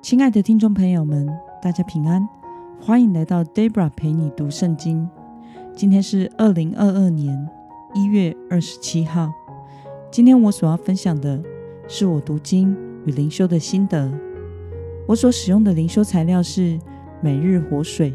[0.00, 1.28] 亲爱的听众朋友们，
[1.62, 2.28] 大家平安，
[2.80, 5.08] 欢迎来到 Debra 陪你读圣经。
[5.74, 7.48] 今天是二零二二年
[7.94, 9.32] 一月二十七号。
[10.10, 11.42] 今天我所要分享的
[11.88, 12.76] 是我读经
[13.06, 14.12] 与灵修的心得。
[15.06, 16.78] 我所使用的灵修材料是
[17.20, 18.12] 每日活水。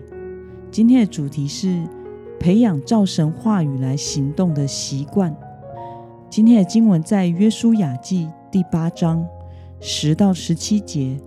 [0.70, 1.82] 今天的主题是
[2.40, 5.36] 培养照神话语来行动的习惯。
[6.30, 9.26] 今天的经文在约书亚记第八章
[9.80, 11.18] 十到十七节。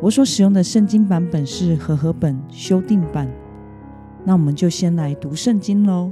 [0.00, 3.28] 我所使用的圣经版本是和合本修订版。
[4.24, 6.10] 那我们就先来读圣经喽。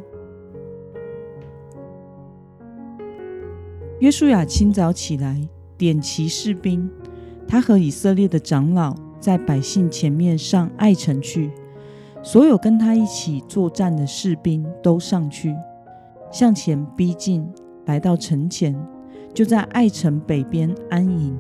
[4.01, 6.91] 约书亚清早起来，点齐士兵，
[7.47, 11.51] 他和以色列的长老在百姓前面上爱城去。
[12.23, 15.55] 所有跟他一起作战的士兵都上去，
[16.33, 17.49] 向前逼近，
[17.85, 18.75] 来到城前，
[19.37, 21.37] 就在爱城北边安营。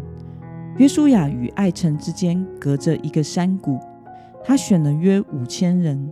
[0.76, 3.80] 约书亚与爱城之间隔着一个山谷，
[4.44, 6.10] 他选了约五千人，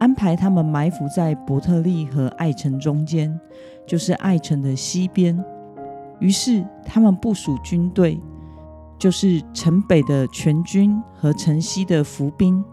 [0.00, 3.38] 安排他们埋伏在伯特利和爱城中间，
[3.86, 5.40] 就是爱城的西边。
[6.18, 8.20] 于是他们部署军队，
[8.98, 12.64] 就是城北的全军和城西的伏兵。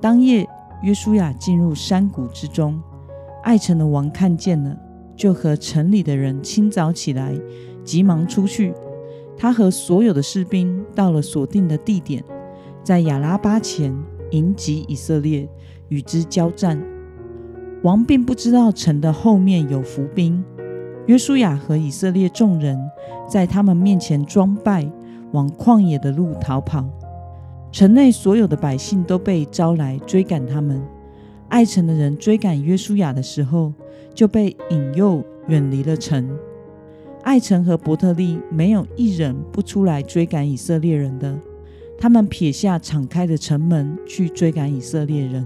[0.00, 0.48] 当夜，
[0.82, 2.82] 约书亚进入山谷之中，
[3.42, 4.74] 爱城的王看见了，
[5.14, 7.34] 就和城里的人清早起来，
[7.84, 8.72] 急忙出去。
[9.36, 12.24] 他和所有的士兵到了锁定的地点，
[12.82, 13.94] 在亚拉巴前
[14.30, 15.48] 迎击以色列，
[15.88, 16.80] 与之交战。
[17.82, 20.42] 王并不知道城的后面有伏兵。
[21.06, 22.78] 约书亚和以色列众人
[23.28, 24.90] 在他们面前装败，
[25.32, 26.88] 往旷野的路逃跑。
[27.70, 30.80] 城内所有的百姓都被招来追赶他们。
[31.48, 33.72] 爱城的人追赶约书亚的时候，
[34.14, 36.30] 就被引诱远离了城。
[37.24, 41.34] 爱城和伯特利没有一人不出来追赶以色列人的，
[41.98, 45.44] 他们撇下敞开的城门去追赶以色列人。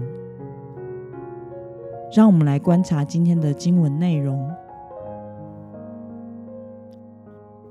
[2.13, 4.49] 让我们来观察今天的经文内容。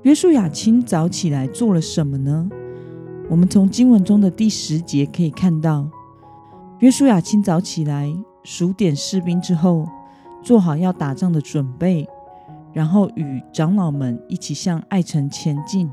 [0.01, 2.49] 约书亚清早起来做了什么呢？
[3.29, 5.87] 我们从经文中的第十节可以看到，
[6.79, 8.11] 约书亚清早起来
[8.43, 9.85] 数点士兵之后，
[10.41, 12.07] 做好要打仗的准备。
[12.73, 15.89] 然后与长老们一起向爱城前进。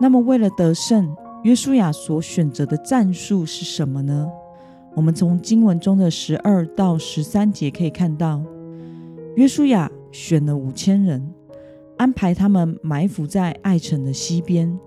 [0.00, 1.14] 那么，为了得胜，
[1.44, 4.28] 约书亚所选择的战术是什么呢？
[4.96, 8.42] 我们从经文中的十二到十三节可以看到，
[9.36, 11.32] 约书亚选了五千人，
[11.96, 14.78] 安排他们埋伏在爱城的西边，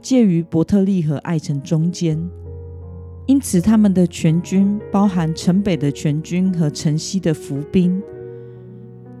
[0.00, 2.18] 介于伯特利和爱城中间。
[3.26, 8.02] 因此，他们的全军包含城北的全军和城西的伏兵。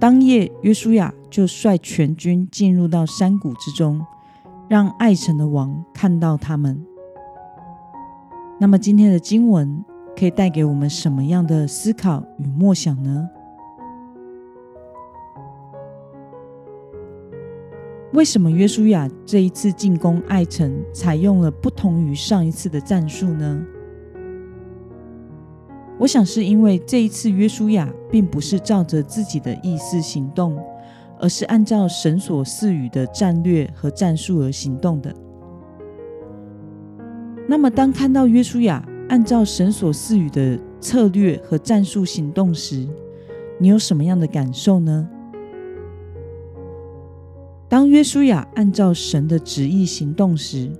[0.00, 4.00] 当夜，约书亚就率全军进入到山谷之中，
[4.66, 6.82] 让爱城的王看到他们。
[8.58, 9.84] 那么，今天的经文
[10.18, 13.28] 可以带给我们什么样的思考与默想呢？
[18.14, 23.62] 为什么约书亚这一次进攻爱城采用了不同于上一次的战术呢？
[26.00, 30.58] 我想是因为这一次约书亚并不是照着自己的意思行动，
[31.18, 35.14] 而是按照神所赐予的战略和战术而行动的。
[37.46, 42.88] 那么，当看到约书亚按照神所赐予的策略和战术行动时，
[43.58, 45.06] 你有什么样的感受呢？
[47.68, 50.72] 当约书亚按照神的旨意行动时，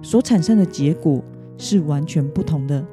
[0.00, 1.20] 所产生的结果
[1.58, 2.86] 是完全不同的。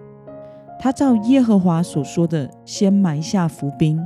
[0.79, 3.99] 他照耶和华所说的，先埋下伏兵，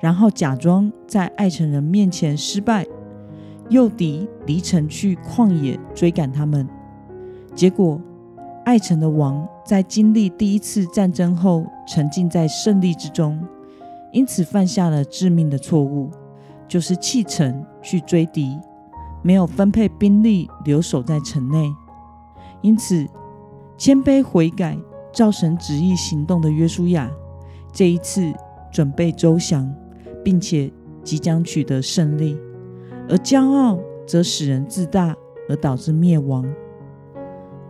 [0.00, 2.86] 然后假装在爱城人面前失败，
[3.68, 6.66] 诱敌离城去旷野追赶他们。
[7.54, 8.00] 结果，
[8.64, 13.38] 爱城的王在经历第一次战争后，沉浸在胜利之中，
[14.12, 16.08] 因此犯下了致命的错误，
[16.66, 18.58] 就是弃城去追敌，
[19.22, 21.70] 没有分配兵力留守在城内。
[22.62, 23.06] 因此，
[23.76, 24.78] 谦卑悔改。
[25.12, 27.10] 照神旨意行动的约书亚，
[27.72, 28.32] 这一次
[28.72, 29.72] 准备周详，
[30.24, 30.70] 并且
[31.02, 32.36] 即将取得胜利；
[33.08, 35.16] 而骄傲则使人自大，
[35.48, 36.44] 而导致灭亡。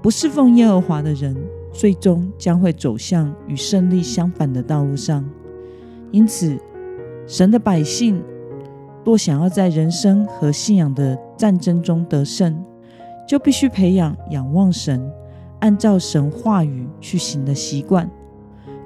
[0.02, 1.36] 不侍奉耶和华的人，
[1.72, 5.24] 最终将会走向与胜利相反的道路上。
[6.10, 6.58] 因此，
[7.26, 8.22] 神的百姓
[9.04, 12.62] 若想要在人生和信仰的战争中得胜，
[13.28, 15.10] 就必须培养仰望神。
[15.60, 18.10] 按照神话语去行的习惯，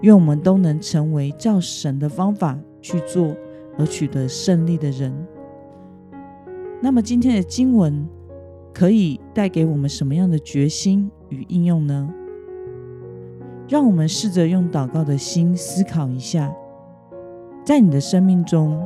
[0.02, 3.34] 愿我们都能成为照神的方法去做
[3.78, 5.12] 而取得胜利的人。
[6.80, 8.06] 那么今天的经文
[8.72, 12.12] 可以带给我们什么样的决心与应用呢？
[13.66, 16.54] 让我们试着用祷告的心思考一下，
[17.64, 18.84] 在你的生命中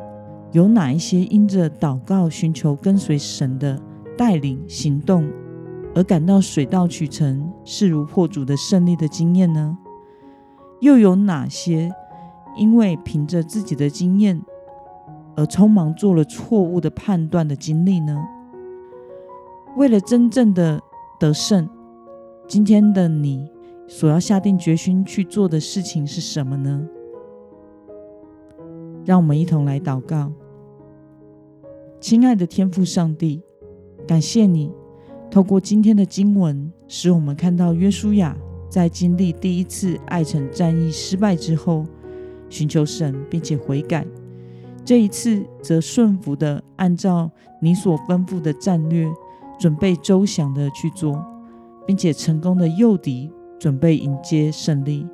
[0.52, 3.81] 有哪一些因着祷告寻求跟随神的
[4.17, 5.29] 带领行动，
[5.94, 9.76] 而感到水到渠成、势如破竹的胜利的经验呢？
[10.81, 11.93] 又有哪些
[12.56, 14.40] 因为凭着自己的经验
[15.37, 18.17] 而匆忙做了错误的判断的经历呢？
[19.76, 20.81] 为了真正的
[21.19, 21.69] 得胜，
[22.46, 23.50] 今天的你。
[23.91, 26.87] 所要下定决心去做的事情是什么呢？
[29.02, 30.31] 让我们一同来祷告。
[31.99, 33.43] 亲爱的天父上帝，
[34.06, 34.70] 感谢你
[35.31, 38.37] 透过今天的经文，使我们看到约书亚
[38.69, 41.85] 在经历第一次爱城战役失败之后，
[42.49, 44.05] 寻求神并且悔改；
[44.85, 47.31] 这一次则顺服的按照
[47.61, 49.07] 你所吩咐的战略，
[49.59, 51.25] 准备周详的去做，
[51.87, 53.31] 并且成功的诱敌。
[53.61, 55.05] 准备迎接胜利，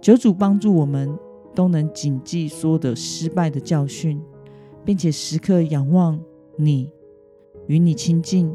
[0.00, 1.14] 求主帮助我们
[1.54, 4.18] 都能谨记所有的失败的教训，
[4.82, 6.18] 并且时刻仰望
[6.56, 6.90] 你，
[7.66, 8.50] 与你亲近，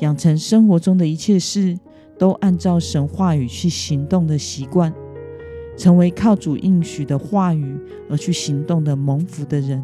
[0.00, 1.78] 养成生活中的一切事
[2.18, 4.92] 都按照神话语去行动的习惯，
[5.76, 7.78] 成为靠主应许的话语
[8.10, 9.82] 而去行动的蒙福的人。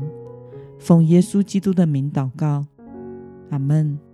[0.78, 2.66] 奉耶稣基督的名祷告，
[3.50, 4.05] 阿门。